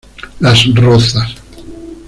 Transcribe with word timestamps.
Las 0.39 0.65
Rozas. 0.73 1.35